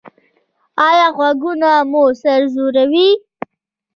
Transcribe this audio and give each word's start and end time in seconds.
ایا 0.87 1.07
غږونه 1.17 1.71
مو 1.91 2.03
سر 2.21 2.41
ځوروي؟ 2.53 3.09